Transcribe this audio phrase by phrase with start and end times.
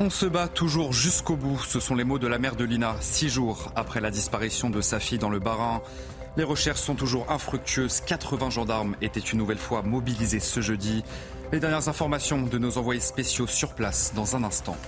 [0.00, 2.96] On se bat toujours jusqu'au bout, ce sont les mots de la mère de Lina,
[3.00, 5.82] six jours après la disparition de sa fille dans le Bas-Rhin.
[6.36, 8.00] Les recherches sont toujours infructueuses.
[8.00, 11.04] 80 gendarmes étaient une nouvelle fois mobilisés ce jeudi.
[11.52, 14.78] Les dernières informations de nos envoyés spéciaux sur place dans un instant.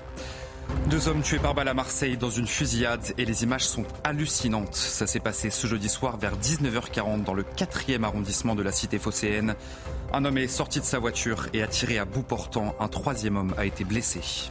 [0.89, 4.75] Deux hommes tués par balle à Marseille dans une fusillade et les images sont hallucinantes.
[4.75, 8.99] Ça s'est passé ce jeudi soir vers 19h40 dans le 4e arrondissement de la cité
[8.99, 9.55] phocéenne.
[10.15, 12.75] Un homme est sorti de sa voiture et a tiré à bout portant.
[12.81, 14.51] Un troisième homme a été blessé.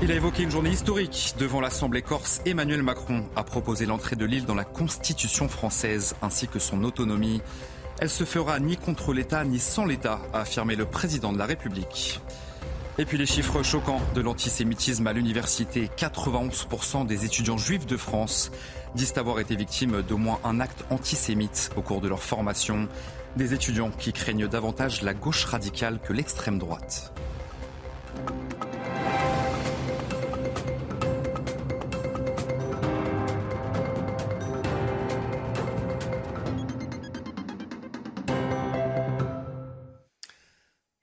[0.00, 2.40] Il a évoqué une journée historique devant l'Assemblée corse.
[2.46, 7.42] Emmanuel Macron a proposé l'entrée de l'île dans la Constitution française ainsi que son autonomie.
[8.00, 11.46] Elle se fera ni contre l'État ni sans l'État, a affirmé le président de la
[11.46, 12.20] République.
[12.98, 15.88] Et puis les chiffres choquants de l'antisémitisme à l'université.
[15.96, 18.50] 91% des étudiants juifs de France
[18.94, 22.88] disent avoir été victimes d'au moins un acte antisémite au cours de leur formation.
[23.36, 27.14] Des étudiants qui craignent davantage la gauche radicale que l'extrême droite.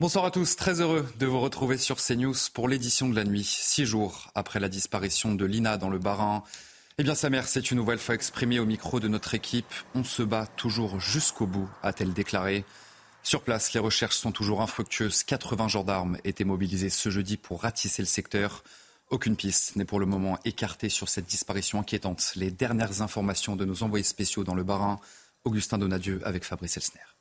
[0.09, 3.43] Bonsoir à tous, très heureux de vous retrouver sur CNews pour l'édition de la nuit,
[3.43, 6.41] six jours après la disparition de Lina dans le Bas-Rhin.
[6.97, 9.71] Eh bien, sa mère s'est une nouvelle fois exprimée au micro de notre équipe.
[9.93, 12.65] On se bat toujours jusqu'au bout, a-t-elle déclaré.
[13.21, 15.21] Sur place, les recherches sont toujours infructueuses.
[15.21, 18.63] 80 gendarmes étaient mobilisés ce jeudi pour ratisser le secteur.
[19.11, 22.31] Aucune piste n'est pour le moment écartée sur cette disparition inquiétante.
[22.35, 24.99] Les dernières informations de nos envoyés spéciaux dans le Bas-Rhin,
[25.43, 27.18] Augustin Donadieu avec Fabrice Elsner.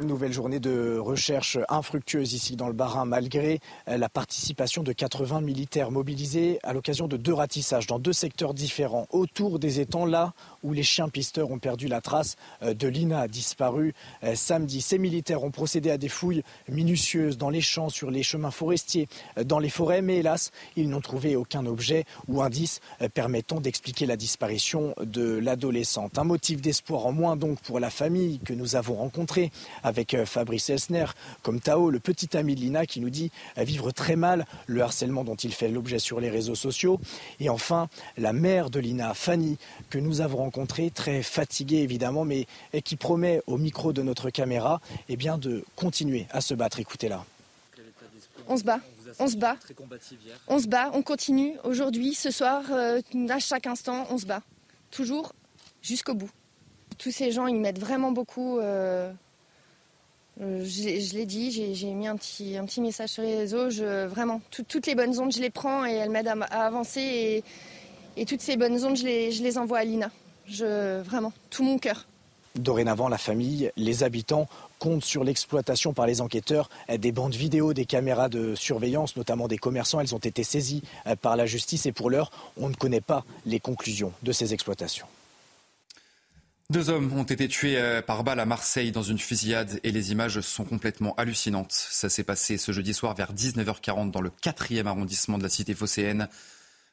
[0.00, 5.90] Nouvelle journée de recherche infructueuse ici dans le Bas-Rhin, malgré la participation de 80 militaires
[5.90, 10.72] mobilisés à l'occasion de deux ratissages dans deux secteurs différents, autour des étangs, là où
[10.72, 14.80] les chiens pisteurs ont perdu la trace euh, de Lina, disparue euh, samedi.
[14.80, 19.08] Ces militaires ont procédé à des fouilles minutieuses dans les champs, sur les chemins forestiers,
[19.36, 22.80] euh, dans les forêts, mais hélas, ils n'ont trouvé aucun objet ou indice
[23.14, 26.18] permettant d'expliquer la disparition de l'adolescente.
[26.18, 29.50] Un motif d'espoir en moins donc pour la famille que nous avons rencontrée
[29.82, 31.06] avec euh, Fabrice Elsner,
[31.42, 34.82] comme Tao, le petit ami de Lina, qui nous dit euh, vivre très mal le
[34.82, 37.00] harcèlement dont il fait l'objet sur les réseaux sociaux.
[37.40, 39.58] Et enfin, la mère de Lina, Fanny,
[39.90, 42.46] que nous avons rencontrée, très fatiguée évidemment, mais
[42.84, 46.80] qui promet au micro de notre caméra eh bien, de continuer à se battre.
[46.80, 47.24] Écoutez-la.
[48.46, 48.80] On se bat.
[49.18, 49.56] On se bat.
[50.46, 51.54] On se bat, on continue.
[51.64, 54.42] Aujourd'hui, ce soir, euh, à chaque instant, on se bat.
[54.90, 55.32] Toujours
[55.82, 56.30] jusqu'au bout.
[56.98, 58.58] Tous ces gens, ils m'aident vraiment beaucoup.
[60.40, 63.68] Je l'ai dit, j'ai mis un petit, message sur les réseaux.
[64.08, 67.42] Vraiment, toutes les bonnes ondes, je les prends et elles m'aident à, avancer.
[68.16, 70.10] Et, toutes ces bonnes ondes, je les, envoie à Lina.
[70.48, 72.06] Vraiment, tout mon cœur.
[72.54, 74.48] Dorénavant, la famille, les habitants
[74.78, 79.58] comptent sur l'exploitation par les enquêteurs des bandes vidéo, des caméras de surveillance, notamment des
[79.58, 80.00] commerçants.
[80.00, 83.24] Elles ont été saisies euh, par la justice et pour l'heure, on ne connaît pas
[83.46, 85.06] les conclusions de ces exploitations.
[86.70, 90.12] Deux hommes ont été tués euh, par balle à Marseille dans une fusillade et les
[90.12, 91.72] images sont complètement hallucinantes.
[91.72, 95.72] Ça s'est passé ce jeudi soir vers 19h40 dans le 4e arrondissement de la cité
[95.72, 96.28] phocéenne.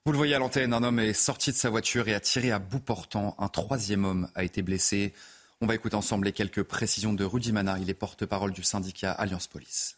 [0.06, 2.52] Vous le voyez à l'antenne, un homme est sorti de sa voiture et a tiré
[2.52, 3.36] à bout portant.
[3.38, 5.14] Un troisième homme a été blessé.
[5.60, 7.78] On va écouter ensemble les quelques précisions de Rudy Mana.
[7.78, 9.98] Il est porte-parole du syndicat Alliance Police.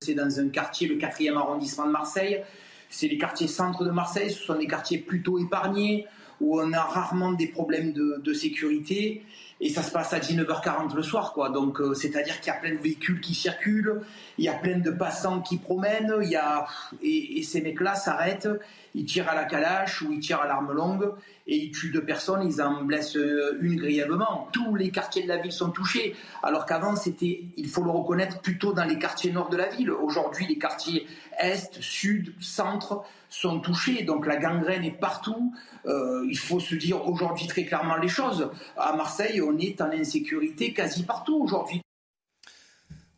[0.00, 2.44] C'est dans un quartier, le 4e arrondissement de Marseille.
[2.88, 4.30] C'est les quartiers centres de Marseille.
[4.30, 6.06] Ce sont des quartiers plutôt épargnés
[6.40, 9.22] où on a rarement des problèmes de, sécurité
[9.60, 12.58] et ça se passe à 19h40 le soir quoi donc euh, c'est-à-dire qu'il y a
[12.58, 14.00] plein de véhicules qui circulent
[14.38, 16.66] il y a plein de passants qui promènent il y a
[17.02, 18.48] et, ces mecs là s'arrêtent
[18.94, 21.12] ils tirent à la calache ou ils tirent à l'arme longue
[21.46, 25.28] et ils tuent deux personnes ils en blessent euh, une grièvement tous les quartiers de
[25.28, 29.32] la ville sont touchés alors qu'avant c'était il faut le reconnaître plutôt dans les quartiers
[29.32, 31.06] nord de la ville aujourd'hui les quartiers
[31.40, 34.02] est sud centre sont touchés.
[34.04, 35.52] Donc la gangrène est partout.
[35.86, 38.50] Euh, il faut se dire aujourd'hui très clairement les choses.
[38.76, 41.80] À Marseille, on est en insécurité quasi partout aujourd'hui.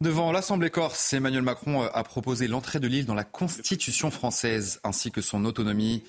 [0.01, 5.11] Devant l'Assemblée corse, Emmanuel Macron a proposé l'entrée de l'île dans la Constitution française ainsi
[5.11, 6.03] que son autonomie.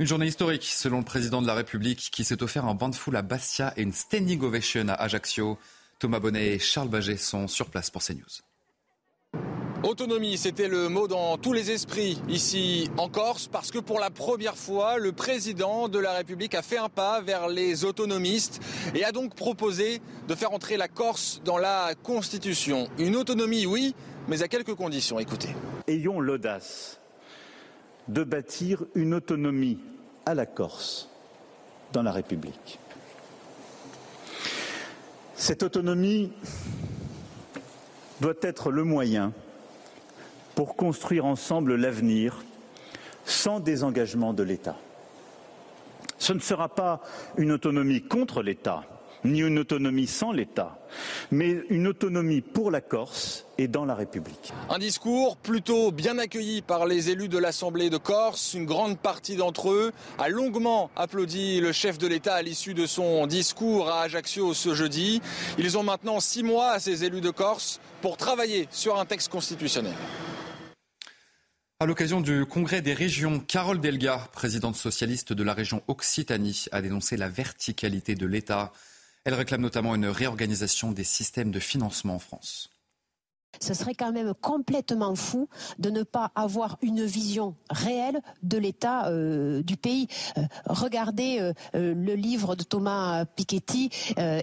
[0.00, 2.96] Une journée historique, selon le président de la République, qui s'est offert un bain de
[2.96, 5.58] foule à Bastia et une standing ovation à Ajaccio.
[6.00, 8.42] Thomas Bonnet et Charles Baget sont sur place pour CNews.
[9.84, 14.10] Autonomie, c'était le mot dans tous les esprits ici en Corse, parce que pour la
[14.10, 18.60] première fois, le président de la République a fait un pas vers les autonomistes
[18.96, 22.88] et a donc proposé de faire entrer la Corse dans la Constitution.
[22.98, 23.94] Une autonomie, oui,
[24.26, 25.20] mais à quelques conditions.
[25.20, 25.54] Écoutez.
[25.86, 26.98] Ayons l'audace
[28.08, 29.78] de bâtir une autonomie
[30.26, 31.08] à la Corse
[31.92, 32.80] dans la République.
[35.36, 36.32] Cette autonomie
[38.20, 39.32] doit être le moyen
[40.58, 42.42] pour construire ensemble l'avenir
[43.24, 44.74] sans désengagement de l'État.
[46.18, 47.00] Ce ne sera pas
[47.36, 48.82] une autonomie contre l'État,
[49.24, 50.76] ni une autonomie sans l'État,
[51.30, 54.52] mais une autonomie pour la Corse et dans la République.
[54.68, 58.54] Un discours plutôt bien accueilli par les élus de l'Assemblée de Corse.
[58.54, 62.86] Une grande partie d'entre eux a longuement applaudi le chef de l'État à l'issue de
[62.86, 65.22] son discours à Ajaccio ce jeudi.
[65.56, 69.28] Ils ont maintenant six mois à ces élus de Corse pour travailler sur un texte
[69.28, 69.94] constitutionnel.
[71.80, 76.82] À l'occasion du congrès des régions, Carole Delga, présidente socialiste de la région Occitanie, a
[76.82, 78.72] dénoncé la verticalité de l'État.
[79.22, 82.70] Elle réclame notamment une réorganisation des systèmes de financement en France.
[83.60, 85.48] Ce serait quand même complètement fou
[85.78, 90.06] de ne pas avoir une vision réelle de l'état euh, du pays.
[90.36, 93.90] Euh, regardez euh, le livre de Thomas Piketty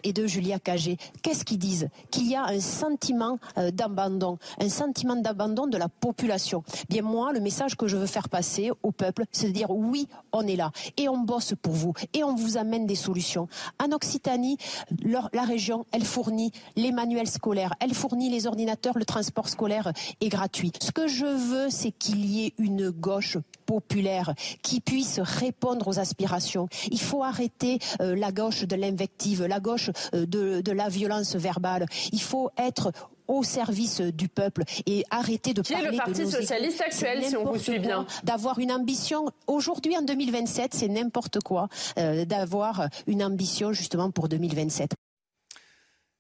[0.03, 0.97] et de Julia Cagé.
[1.21, 1.89] Qu'est-ce qu'ils disent?
[2.11, 3.39] Qu'il y a un sentiment
[3.73, 6.63] d'abandon, un sentiment d'abandon de la population.
[6.89, 10.07] Bien moi, le message que je veux faire passer au peuple, c'est de dire oui,
[10.31, 13.47] on est là et on bosse pour vous et on vous amène des solutions.
[13.83, 14.57] En Occitanie,
[15.03, 20.29] la région, elle fournit les manuels scolaires, elle fournit les ordinateurs le transport scolaire est
[20.29, 20.71] gratuit.
[20.81, 25.99] Ce que je veux, c'est qu'il y ait une gauche populaire qui puisse répondre aux
[25.99, 26.67] aspirations.
[26.91, 31.85] Il faut arrêter euh, la gauche de l'invective, la gauche euh, de, la violence verbale.
[32.11, 32.91] Il faut être
[33.27, 37.35] au service du peuple et arrêter de qui parler est le Parti socialiste actuel, si
[37.35, 42.87] on vous suit bien D'avoir une ambition aujourd'hui en 2027, c'est n'importe quoi euh, d'avoir
[43.07, 44.91] une ambition justement pour 2027.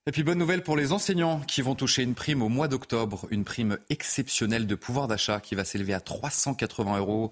[0.07, 3.25] Et puis bonne nouvelle pour les enseignants qui vont toucher une prime au mois d'octobre,
[3.31, 7.31] une prime exceptionnelle de pouvoir d'achat qui va s'élever à 380 euros.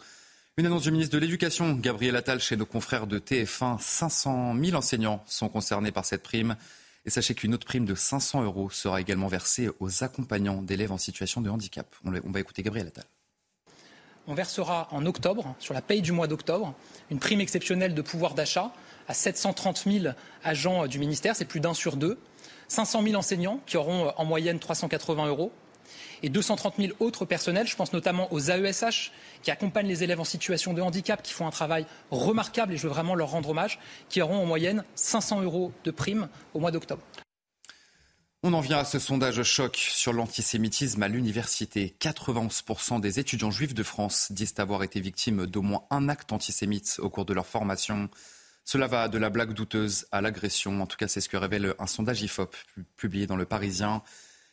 [0.57, 3.79] Une annonce du ministre de l'Éducation, Gabriel Attal, chez nos confrères de TF1.
[3.79, 6.55] 500 000 enseignants sont concernés par cette prime.
[7.05, 10.97] Et sachez qu'une autre prime de 500 euros sera également versée aux accompagnants d'élèves en
[10.97, 11.85] situation de handicap.
[12.03, 13.05] On va écouter Gabriel Attal.
[14.25, 16.73] On versera en octobre, sur la paye du mois d'octobre,
[17.11, 18.73] une prime exceptionnelle de pouvoir d'achat
[19.07, 21.35] à 730 000 agents du ministère.
[21.35, 22.17] C'est plus d'un sur deux.
[22.67, 25.51] 500 000 enseignants qui auront euh, en moyenne 380 euros
[26.21, 27.67] et 230 000 autres personnels.
[27.67, 29.11] Je pense notamment aux AESH
[29.41, 32.83] qui accompagnent les élèves en situation de handicap, qui font un travail remarquable et je
[32.83, 33.79] veux vraiment leur rendre hommage,
[34.09, 37.03] qui auront en moyenne 500 euros de prime au mois d'octobre.
[38.45, 41.95] On en vient à ce sondage choc sur l'antisémitisme à l'université.
[42.01, 46.97] 91% des étudiants juifs de France disent avoir été victimes d'au moins un acte antisémite
[46.99, 48.09] au cours de leur formation.
[48.65, 50.81] Cela va de la blague douteuse à l'agression.
[50.81, 52.55] En tout cas, c'est ce que révèle un sondage IFOP
[52.95, 54.01] publié dans Le Parisien.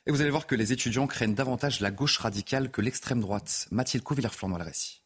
[0.07, 3.69] Et vous allez voir que les étudiants craignent davantage la gauche radicale que l'extrême droite.
[3.71, 5.00] Mathilde Couvillère-Flan dans le récit.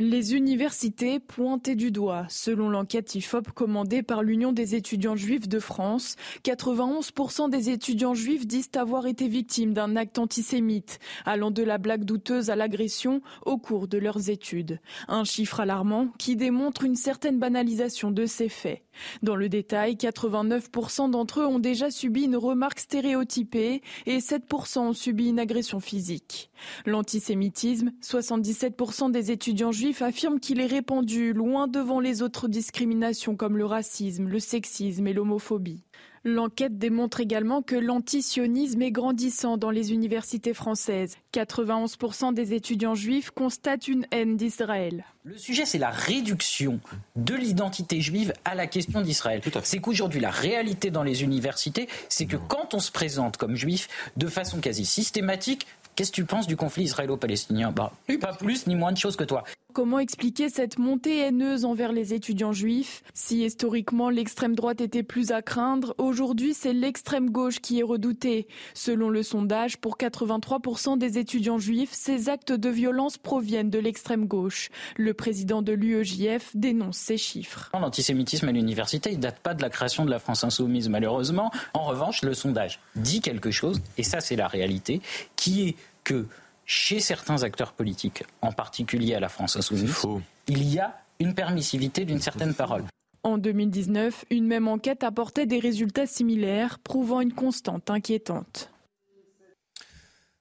[0.00, 2.24] Les universités pointées du doigt.
[2.28, 6.14] Selon l'enquête IFOP commandée par l'Union des étudiants juifs de France,
[6.44, 12.04] 91% des étudiants juifs disent avoir été victimes d'un acte antisémite, allant de la blague
[12.04, 14.78] douteuse à l'agression au cours de leurs études.
[15.08, 18.84] Un chiffre alarmant qui démontre une certaine banalisation de ces faits.
[19.22, 24.92] Dans le détail, 89% d'entre eux ont déjà subi une remarque stéréotypée et 7% ont
[24.92, 26.50] subi une agression physique.
[26.86, 33.56] L'antisémitisme, 77% des étudiants juifs affirment qu'il est répandu loin devant les autres discriminations comme
[33.56, 35.82] le racisme, le sexisme et l'homophobie.
[36.24, 41.16] L'enquête démontre également que l'antisionisme est grandissant dans les universités françaises.
[41.32, 45.04] 91% des étudiants juifs constatent une haine d'Israël.
[45.24, 46.80] Le sujet, c'est la réduction
[47.16, 49.40] de l'identité juive à la question d'Israël.
[49.62, 53.88] C'est qu'aujourd'hui, la réalité dans les universités, c'est que quand on se présente comme juif
[54.16, 55.66] de façon quasi systématique,
[55.98, 57.72] Qu'est-ce que tu penses du conflit israélo-palestinien?
[57.72, 59.42] Bah, pas plus ni moins de choses que toi.
[59.78, 63.04] Comment expliquer cette montée haineuse envers les étudiants juifs?
[63.14, 68.48] Si historiquement l'extrême droite était plus à craindre, aujourd'hui c'est l'extrême gauche qui est redoutée.
[68.74, 74.26] Selon le sondage, pour 83% des étudiants juifs, ces actes de violence proviennent de l'extrême
[74.26, 74.70] gauche.
[74.96, 77.70] Le président de l'UEJF dénonce ces chiffres.
[77.72, 81.52] L'antisémitisme à l'université, il date pas de la création de la France insoumise malheureusement.
[81.72, 85.00] En revanche, le sondage dit quelque chose, et ça c'est la réalité,
[85.36, 86.26] qui est que
[86.68, 90.02] chez certains acteurs politiques, en particulier à la France insoumise,
[90.46, 92.84] il y a une permissivité d'une certaine parole.
[93.24, 98.70] En 2019, une même enquête apportait des résultats similaires, prouvant une constante inquiétante.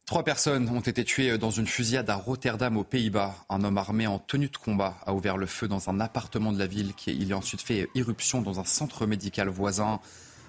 [0.06, 3.34] Trois personnes ont été tuées dans une fusillade à Rotterdam, aux Pays-Bas.
[3.50, 6.60] Un homme armé en tenue de combat a ouvert le feu dans un appartement de
[6.60, 6.94] la ville.
[6.94, 10.00] Qui, il a ensuite fait irruption dans un centre médical voisin.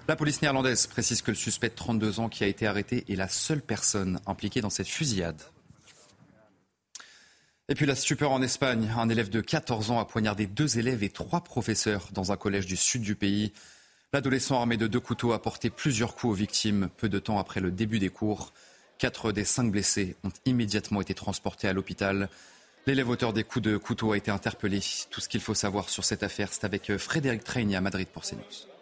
[0.06, 3.16] La police néerlandaise précise que le suspect de 32 ans qui a été arrêté est
[3.16, 5.42] la seule personne impliquée dans cette fusillade.
[7.70, 8.90] Et puis la stupeur en Espagne.
[8.96, 12.64] Un élève de 14 ans a poignardé deux élèves et trois professeurs dans un collège
[12.64, 13.52] du sud du pays.
[14.14, 17.60] L'adolescent armé de deux couteaux a porté plusieurs coups aux victimes peu de temps après
[17.60, 18.54] le début des cours.
[18.96, 22.30] Quatre des cinq blessés ont immédiatement été transportés à l'hôpital.
[22.86, 24.80] L'élève auteur des coups de couteau a été interpellé.
[25.10, 28.22] Tout ce qu'il faut savoir sur cette affaire, c'est avec Frédéric Treyni à Madrid pour
[28.22, 28.77] CNews.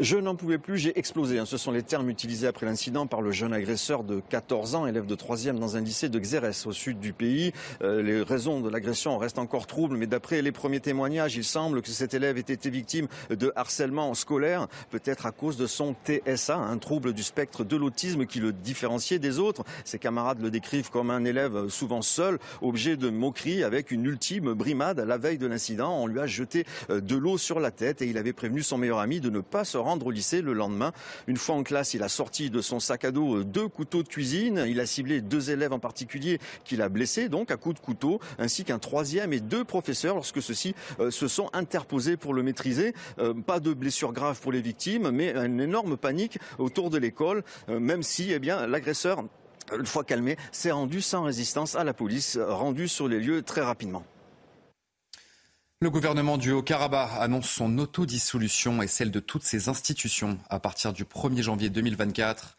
[0.00, 1.38] Je n'en pouvais plus, j'ai explosé.
[1.38, 1.44] Hein.
[1.46, 5.06] Ce sont les termes utilisés après l'incident par le jeune agresseur de 14 ans, élève
[5.06, 7.52] de 3e dans un lycée de Xérès, au sud du pays.
[7.82, 11.80] Euh, les raisons de l'agression restent encore troubles, mais d'après les premiers témoignages, il semble
[11.80, 16.56] que cet élève ait été victime de harcèlement scolaire, peut-être à cause de son TSA,
[16.56, 19.62] un trouble du spectre de l'autisme qui le différenciait des autres.
[19.84, 24.54] Ses camarades le décrivent comme un élève souvent seul, objet de moquerie, avec une ultime
[24.54, 24.98] brimade.
[24.98, 28.06] La veille de l'incident, on lui a jeté euh, de l'eau sur la tête et
[28.06, 30.92] il avait prévenu son meilleur ami de ne pas se rendre au lycée le lendemain.
[31.26, 34.02] Une fois en classe, il a sorti de son sac à dos euh, deux couteaux
[34.02, 34.64] de cuisine.
[34.66, 38.20] Il a ciblé deux élèves en particulier qu'il a blessés, donc à coups de couteau,
[38.38, 42.94] ainsi qu'un troisième et deux professeurs lorsque ceux-ci euh, se sont interposés pour le maîtriser.
[43.18, 47.44] Euh, pas de blessures graves pour les victimes, mais une énorme panique autour de l'école,
[47.68, 49.24] même si eh bien, l'agresseur
[49.72, 53.62] une fois calmé, s'est rendu sans résistance à la police, rendu sur les lieux très
[53.62, 54.04] rapidement.
[55.84, 60.94] Le gouvernement du Haut-Karabakh annonce son autodissolution et celle de toutes ses institutions à partir
[60.94, 62.56] du 1er janvier 2024.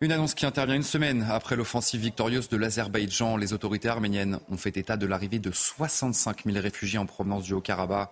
[0.00, 3.36] Une annonce qui intervient une semaine après l'offensive victorieuse de l'Azerbaïdjan.
[3.36, 7.54] Les autorités arméniennes ont fait état de l'arrivée de 65 000 réfugiés en provenance du
[7.54, 8.08] Haut-Karabakh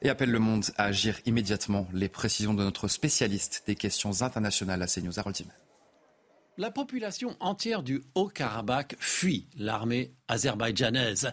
[0.00, 1.86] et appellent le monde à agir immédiatement.
[1.92, 5.18] Les précisions de notre spécialiste des questions internationales à CNews,
[6.58, 11.32] la population entière du Haut-Karabakh fuit l'armée azerbaïdjanaise.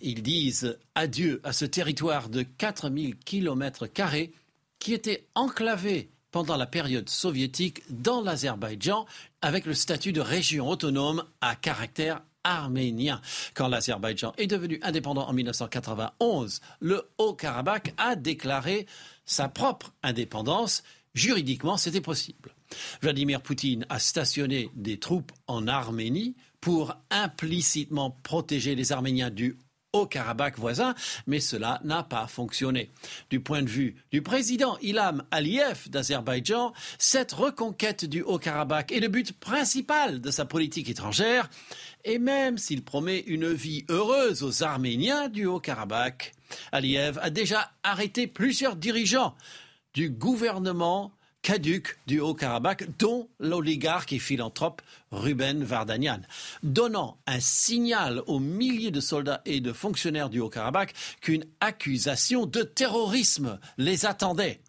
[0.00, 3.86] Ils disent adieu à ce territoire de 4000 km
[4.78, 9.06] qui était enclavé pendant la période soviétique dans l'Azerbaïdjan
[9.40, 13.20] avec le statut de région autonome à caractère arménien.
[13.54, 18.86] Quand l'Azerbaïdjan est devenu indépendant en 1991, le Haut-Karabakh a déclaré
[19.24, 20.82] sa propre indépendance.
[21.14, 22.53] Juridiquement, c'était possible.
[23.02, 29.58] Vladimir Poutine a stationné des troupes en Arménie pour implicitement protéger les Arméniens du
[29.94, 30.94] Haut-Karabakh voisin,
[31.26, 32.90] mais cela n'a pas fonctionné.
[33.30, 39.08] Du point de vue du président Ilham Aliyev d'Azerbaïdjan, cette reconquête du Haut-Karabakh est le
[39.08, 41.48] but principal de sa politique étrangère,
[42.04, 46.32] et même s'il promet une vie heureuse aux Arméniens du Haut-Karabakh,
[46.72, 49.34] Aliyev a déjà arrêté plusieurs dirigeants
[49.94, 51.12] du gouvernement
[51.44, 54.80] caduc du Haut-Karabakh, dont l'oligarque et philanthrope
[55.12, 56.22] Ruben Vardanian,
[56.62, 62.62] donnant un signal aux milliers de soldats et de fonctionnaires du Haut-Karabakh qu'une accusation de
[62.62, 64.60] terrorisme les attendait.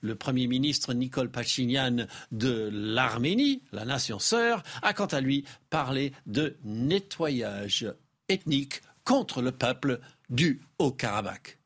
[0.00, 6.12] Le Premier ministre Nicole Pachinian de l'Arménie, la nation sœur, a quant à lui parlé
[6.26, 7.86] de nettoyage
[8.28, 10.00] ethnique contre le peuple
[10.30, 11.58] du Haut-Karabakh.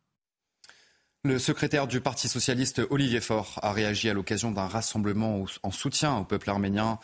[1.25, 6.17] Le secrétaire du Parti socialiste Olivier Faure a réagi à l'occasion d'un rassemblement en soutien
[6.17, 7.01] au peuple arménien.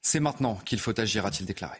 [0.00, 1.76] C'est maintenant qu'il faut agir, a-t-il déclaré.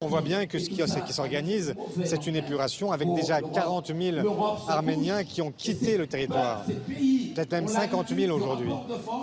[0.00, 5.22] On voit bien que ce qui, s'organise, c'est une épuration avec déjà 40 000 Arméniens
[5.24, 6.64] qui ont quitté le territoire.
[6.64, 8.72] Peut-être même 50 000 aujourd'hui,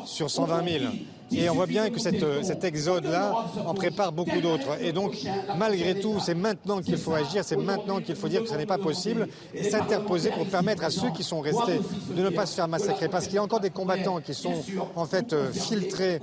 [0.06, 0.86] sur 120 000.
[1.32, 4.82] Et on voit bien que cet exode-là en prépare beaucoup d'autres.
[4.82, 5.18] Et donc,
[5.58, 8.66] malgré tout, c'est maintenant qu'il faut agir, c'est maintenant qu'il faut dire que ce n'est
[8.66, 11.80] pas possible et s'interposer pour permettre à ceux qui sont restés
[12.16, 13.08] de ne pas se faire massacrer.
[13.08, 14.64] Parce qu'il y a encore des combattants qui sont
[14.96, 16.20] en fait euh, filtrés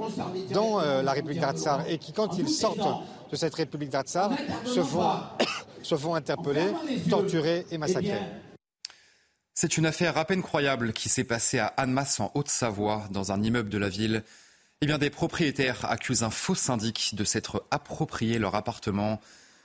[0.53, 2.79] dans euh, la République d'Artsar et qui, quand ils sortent
[3.31, 4.31] de cette République d'Artsar
[4.65, 5.05] se font,
[5.83, 6.67] se font interpeller,
[7.09, 8.21] torturer et massacrer.
[9.55, 13.43] C'est une affaire à peine croyable qui s'est passée à Annemasse en Haute-Savoie, dans un
[13.43, 14.23] immeuble de la ville.
[14.81, 19.21] Eh bien, des propriétaires accusent un faux syndic de s'être approprié leur appartement.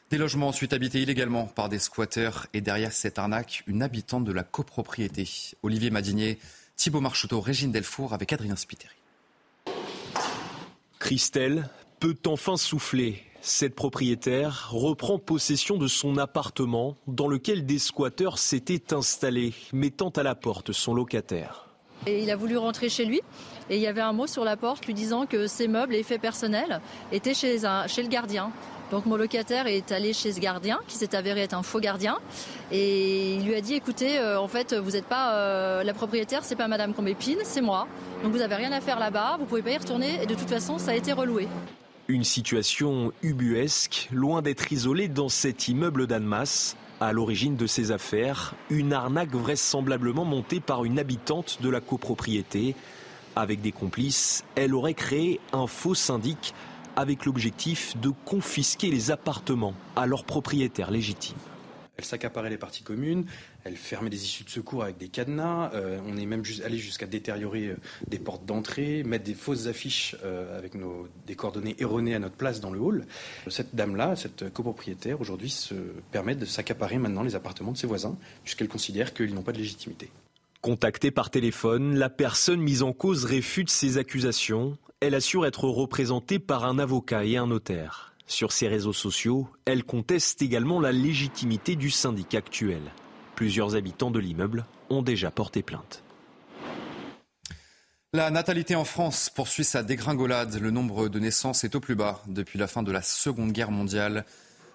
[0.10, 4.32] Des logements ensuite habités illégalement par des squatteurs et derrière cette arnaque, une habitante de
[4.32, 5.30] la copropriété.
[5.62, 6.40] Olivier Madinier,
[6.78, 8.96] Thibault Marcheteau, Régine Delfour avec Adrien Spiteri.
[10.98, 13.22] Christelle peut enfin souffler.
[13.42, 20.24] Cette propriétaire reprend possession de son appartement dans lequel des squatteurs s'étaient installés, mettant à
[20.24, 21.73] la porte son locataire.
[22.08, 23.22] Il a voulu rentrer chez lui
[23.70, 26.00] et il y avait un mot sur la porte lui disant que ses meubles et
[26.00, 26.82] effets personnels
[27.12, 28.52] étaient chez, chez le gardien.
[28.92, 32.20] Donc mon locataire est allé chez ce gardien, qui s'est avéré être un faux gardien,
[32.72, 36.44] et il lui a dit écoutez, euh, en fait, vous n'êtes pas euh, la propriétaire,
[36.44, 37.88] c'est pas Madame Combépine, c'est moi.
[38.22, 40.50] Donc vous n'avez rien à faire là-bas, vous pouvez pas y retourner, et de toute
[40.50, 41.48] façon, ça a été reloué.
[42.10, 46.76] Une situation ubuesque, loin d'être isolée dans cet immeuble d'Annemasse.
[47.00, 52.76] À l'origine de ces affaires, une arnaque vraisemblablement montée par une habitante de la copropriété.
[53.38, 56.54] Avec des complices, elle aurait créé un faux syndic
[56.98, 61.38] avec l'objectif de confisquer les appartements à leurs propriétaires légitimes.
[62.04, 63.26] Elle s'accaparait les parties communes,
[63.64, 67.06] elle fermait des issues de secours avec des cadenas, euh, on est même allé jusqu'à
[67.06, 67.76] détériorer euh,
[68.08, 70.74] des portes d'entrée, mettre des fausses affiches euh, avec
[71.26, 73.06] des coordonnées erronées à notre place dans le hall.
[73.48, 75.76] Cette dame-là, cette copropriétaire, aujourd'hui se
[76.12, 79.60] permet de s'accaparer maintenant les appartements de ses voisins, puisqu'elle considère qu'ils n'ont pas de
[79.60, 80.10] légitimité.
[80.62, 84.78] Contactée par téléphone, la personne mise en cause réfute ces accusations.
[85.00, 88.13] Elle assure être représentée par un avocat et un notaire.
[88.28, 92.82] Sur ses réseaux sociaux, elle conteste également la légitimité du syndicat actuel.
[93.36, 96.04] Plusieurs habitants de l'immeuble ont déjà porté plainte.
[98.14, 100.60] La natalité en France poursuit sa dégringolade.
[100.60, 103.72] Le nombre de naissances est au plus bas depuis la fin de la Seconde Guerre
[103.72, 104.26] mondiale.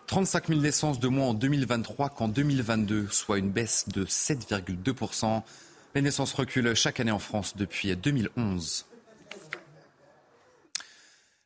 [0.09, 5.43] 35 000 naissances de moins en 2023 qu'en 2022, soit une baisse de 7,2%
[5.95, 8.87] les naissances reculent chaque année en France depuis 2011.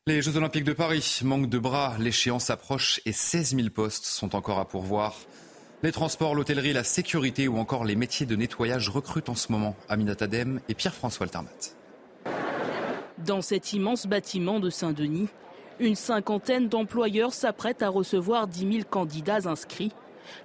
[0.08, 4.34] Les Jeux Olympiques de Paris manquent de bras, l'échéance approche et 16 000 postes sont
[4.34, 5.14] encore à pourvoir.
[5.84, 9.76] Les transports, l'hôtellerie, la sécurité ou encore les métiers de nettoyage recrutent en ce moment
[9.88, 11.76] Aminata Adem et Pierre-François Altermat.
[13.18, 15.28] Dans cet immense bâtiment de Saint-Denis,
[15.78, 19.92] une cinquantaine d'employeurs s'apprêtent à recevoir 10 000 candidats inscrits.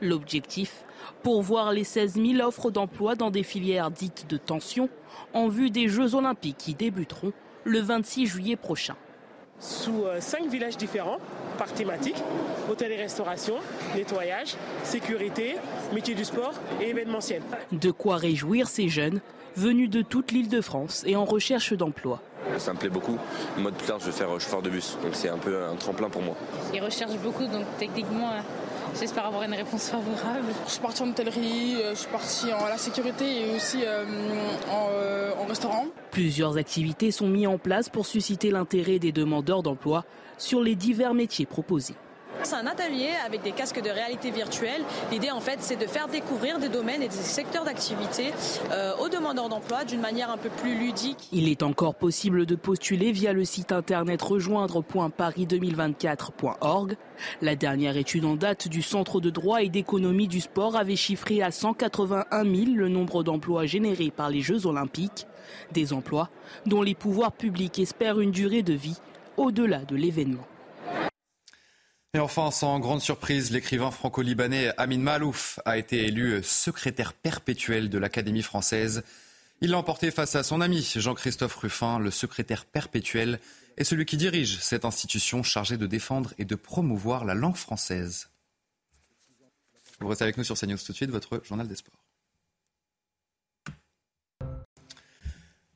[0.01, 0.85] L'objectif
[1.23, 4.87] pour voir les 16 000 offres d'emploi dans des filières dites de tension
[5.33, 7.33] en vue des Jeux olympiques qui débuteront
[7.63, 8.95] le 26 juillet prochain.
[9.59, 11.17] Sous euh, cinq villages différents
[11.57, 12.21] par thématique,
[12.69, 13.55] hôtel et restauration,
[13.95, 15.55] nettoyage, sécurité,
[15.93, 17.41] métier du sport et événementiel.
[17.71, 19.19] De quoi réjouir ces jeunes
[19.55, 22.21] venus de toute l'île de France et en recherche d'emploi.
[22.59, 23.17] Ça me plaît beaucoup.
[23.57, 26.09] Moi, plus tard, je vais faire chauffeur de bus, donc c'est un peu un tremplin
[26.09, 26.35] pour moi.
[26.73, 28.39] Ils recherchent beaucoup, donc techniquement, euh,
[28.99, 30.47] J'espère avoir une réponse favorable.
[30.65, 34.03] Je suis partie en hôtellerie, euh, je suis partie en la sécurité et aussi euh,
[34.71, 35.85] euh, en, restaurant.
[36.09, 40.03] Plusieurs activités sont mises en place pour susciter l'intérêt des demandeurs d'emploi
[40.39, 41.93] sur les divers métiers proposés.
[42.43, 44.83] C'est un atelier avec des casques de réalité virtuelle.
[45.11, 48.31] L'idée, en fait, c'est de faire découvrir des domaines et des secteurs d'activité
[49.01, 51.27] aux demandeurs d'emploi d'une manière un peu plus ludique.
[51.31, 56.95] Il est encore possible de postuler via le site internet rejoindre.paris2024.org.
[57.41, 61.41] La dernière étude en date du Centre de droit et d'économie du sport avait chiffré
[61.41, 65.25] à 181 000 le nombre d'emplois générés par les Jeux olympiques.
[65.71, 66.29] Des emplois
[66.65, 68.97] dont les pouvoirs publics espèrent une durée de vie
[69.37, 70.45] au-delà de l'événement.
[72.13, 77.97] Et enfin, sans grande surprise, l'écrivain franco-libanais Amin Malouf a été élu secrétaire perpétuel de
[77.97, 79.03] l'Académie française.
[79.59, 83.39] Il l'a emporté face à son ami Jean-Christophe Ruffin, le secrétaire perpétuel
[83.77, 88.29] et celui qui dirige cette institution chargée de défendre et de promouvoir la langue française.
[89.99, 91.93] Vous restez avec nous sur CNews tout de suite, votre journal des sports.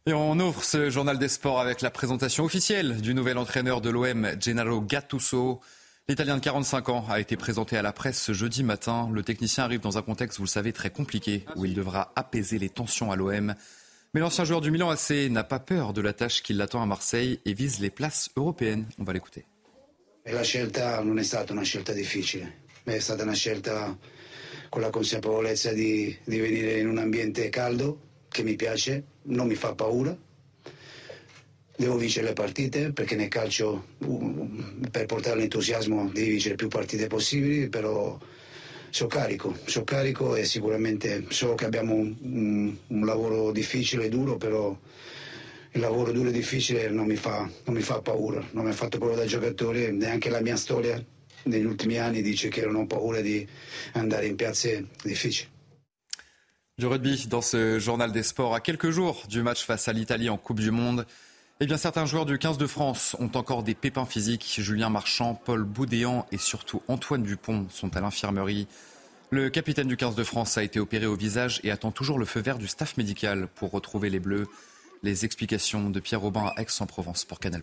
[0.05, 3.89] Et on ouvre ce journal des sports avec la présentation officielle du nouvel entraîneur de
[3.89, 5.61] l'OM, Gennaro Gattuso.
[6.11, 9.09] L'Italien de 45 ans a été présenté à la presse ce jeudi matin.
[9.13, 12.59] Le technicien arrive dans un contexte, vous le savez, très compliqué, où il devra apaiser
[12.59, 13.55] les tensions à l'OM.
[14.13, 16.85] Mais l'ancien joueur du Milan AC n'a pas peur de la tâche qui l'attend à
[16.85, 18.87] Marseille et vise les places européennes.
[18.99, 19.45] On va l'écouter.
[20.25, 23.97] La scelta non è stata una scelta difficile, è stata una scelta
[24.67, 29.55] con la consapevolezza di, di venire in un ambiente caldo che mi piace, non mi
[29.55, 30.13] fa paura,
[31.81, 33.87] devo vincere le partite perché nel calcio
[34.91, 38.19] per portare l'entusiasmo devi vincere più partite possibili, però
[38.91, 44.09] sono carico, sono carico e sicuramente so che abbiamo un, un, un, lavoro difficile e
[44.09, 44.77] duro, però
[45.71, 48.73] il lavoro duro e difficile non mi, fa, non mi fa paura, non mi ha
[48.73, 51.03] fatto paura da giocatore, neanche la mia storia
[51.43, 53.47] negli ultimi anni dice che non ho paura di
[53.93, 55.49] andare in piazze difficili.
[56.77, 60.29] Du rugby dans ce journal des sports à quelques jours du match face à l'Italie
[60.29, 61.05] en Coupe du Monde.
[61.63, 64.55] Eh bien, certains joueurs du 15 de France ont encore des pépins physiques.
[64.57, 68.67] Julien Marchand, Paul Boudéan et surtout Antoine Dupont sont à l'infirmerie.
[69.29, 72.25] Le capitaine du 15 de France a été opéré au visage et attend toujours le
[72.25, 74.47] feu vert du staff médical pour retrouver les Bleus.
[75.03, 77.61] Les explications de Pierre Robin à Aix-en-Provence pour Canal+.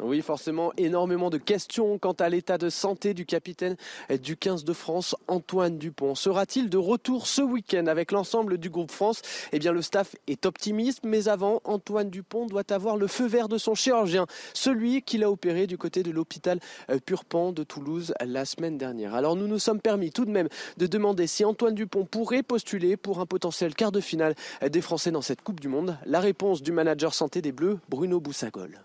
[0.00, 3.76] Oui, forcément, énormément de questions quant à l'état de santé du capitaine
[4.22, 6.14] du 15 de France, Antoine Dupont.
[6.14, 9.20] Sera-t-il de retour ce week-end avec l'ensemble du groupe France?
[9.52, 13.48] Eh bien, le staff est optimiste, mais avant, Antoine Dupont doit avoir le feu vert
[13.48, 16.58] de son chirurgien, celui qu'il a opéré du côté de l'hôpital
[16.90, 19.14] euh, Purpan de Toulouse la semaine dernière.
[19.14, 22.96] Alors, nous nous sommes permis tout de même de demander si Antoine Dupont pourrait postuler
[22.96, 24.34] pour un potentiel quart de finale
[24.66, 25.98] des Français dans cette Coupe du Monde.
[26.06, 28.80] La réponse du manager santé des Bleus, Bruno Boussagol.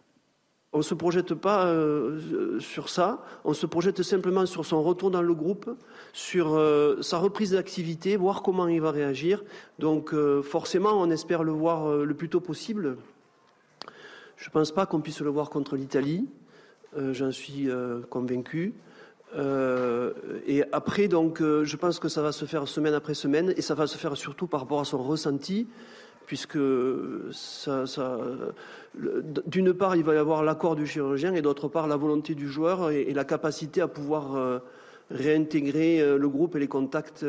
[0.74, 5.10] On ne se projette pas euh, sur ça, on se projette simplement sur son retour
[5.12, 5.70] dans le groupe,
[6.12, 9.46] sur euh, sa reprise d'activité, voir comment il va réagir.
[9.80, 12.98] Donc euh, forcément, on espère le voir le plus tôt possible.
[14.36, 16.28] Je ne pense pas qu'on puisse le voir contre l'Italie,
[16.96, 17.70] j'en suis
[18.12, 18.76] convaincu.
[19.36, 23.74] et après, donc, je pense que ça va se faire semaine après semaine et ça
[23.74, 25.68] va se faire surtout par rapport à son ressenti,
[26.28, 26.60] puisque
[29.48, 32.48] d'une part, il va y avoir l'accord du chirurgien et d'autre part, la volonté du
[32.48, 34.62] joueur et, la capacité à pouvoir
[35.10, 37.26] réintégrer le groupe et les contacts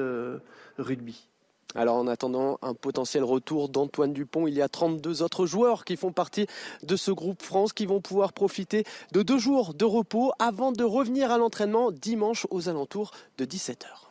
[0.78, 1.28] rugby.
[1.74, 5.96] Alors en attendant un potentiel retour d'Antoine Dupont, il y a 32 autres joueurs qui
[5.96, 6.46] font partie
[6.82, 10.82] de ce groupe France qui vont pouvoir profiter de deux jours de repos avant de
[10.82, 14.07] revenir à l'entraînement dimanche aux alentours de 17h.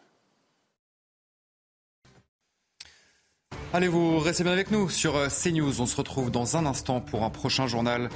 [3.74, 5.82] Allez, vous restez bien avec nous sur euh, CNews.
[5.82, 8.10] On se retrouve dans un instant pour un prochain journal.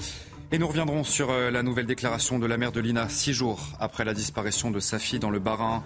[0.53, 3.59] Et nous reviendrons sur euh, la nouvelle déclaration de la mère de Lina, six jours
[3.77, 5.83] après la disparition de sa fille dans le Bas-Rhin.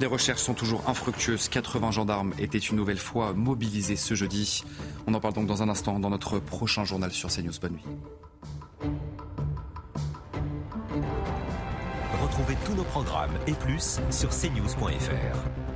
[0.00, 1.48] Les recherches sont toujours infructueuses.
[1.48, 4.62] 80 gendarmes étaient une nouvelle fois mobilisés ce jeudi.
[5.06, 7.52] On en parle donc dans un instant dans notre prochain journal sur CNews.
[7.62, 7.84] Bonne nuit.
[12.22, 15.67] Retrouvez tous nos programmes et plus sur cnews.fr.